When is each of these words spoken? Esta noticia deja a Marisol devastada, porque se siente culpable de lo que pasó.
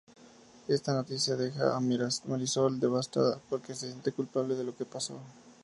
Esta 0.67 0.93
noticia 0.95 1.35
deja 1.35 1.77
a 1.77 1.79
Marisol 1.79 2.79
devastada, 2.79 3.39
porque 3.51 3.75
se 3.75 3.85
siente 3.91 4.11
culpable 4.11 4.55
de 4.55 4.63
lo 4.63 4.75
que 4.75 4.83
pasó. 4.83 5.19